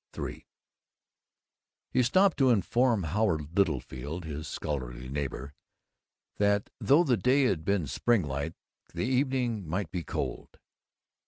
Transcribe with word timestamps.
III 0.17 0.47
He 1.91 2.01
stopped 2.01 2.35
to 2.37 2.49
inform 2.49 3.03
Howard 3.03 3.55
Littlefield, 3.55 4.25
his 4.25 4.47
scholarly 4.47 5.09
neighbor, 5.09 5.53
that 6.37 6.71
though 6.79 7.03
the 7.03 7.17
day 7.17 7.43
had 7.43 7.63
been 7.63 7.85
springlike 7.85 8.55
the 8.95 9.05
evening 9.05 9.69
might 9.69 9.91
be 9.91 10.03
cold. 10.03 10.57